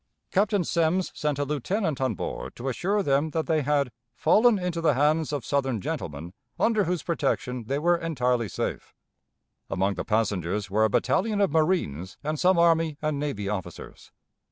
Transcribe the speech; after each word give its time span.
Captain 0.31 0.63
Semmes 0.63 1.11
sent 1.13 1.37
a 1.37 1.45
lieutenant 1.45 2.01
on 2.01 2.15
board 2.15 2.55
to 2.55 2.67
assure 2.67 3.03
them 3.03 3.29
that 3.29 3.45
they 3.45 3.61
had 3.61 3.91
"fallen 4.15 4.57
into 4.57 4.81
the 4.81 4.95
hands 4.95 5.31
of 5.31 5.45
Southern 5.45 5.79
gentlemen, 5.79 6.33
under 6.59 6.85
whose 6.85 7.03
protection 7.03 7.65
the 7.65 7.79
were 7.79 7.97
entirely 7.97 8.49
safe." 8.49 8.95
Among 9.69 9.93
the 9.93 10.03
passengers 10.03 10.71
were 10.71 10.85
a 10.85 10.89
battalion 10.89 11.39
of 11.39 11.51
marines 11.51 12.17
and 12.23 12.39
some 12.39 12.57
army 12.57 12.97
and 12.99 13.19
navy 13.19 13.47
officers. 13.47 14.11